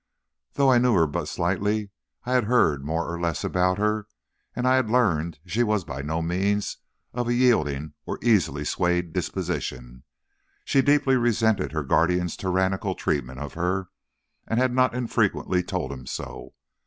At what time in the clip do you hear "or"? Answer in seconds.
3.07-3.19, 8.07-8.17